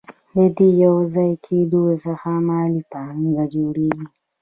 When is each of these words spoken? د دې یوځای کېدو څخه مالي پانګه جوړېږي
د 0.35 0.37
دې 0.55 0.67
یوځای 0.83 1.31
کېدو 1.45 1.81
څخه 2.03 2.29
مالي 2.47 2.81
پانګه 2.91 3.45
جوړېږي 3.53 4.05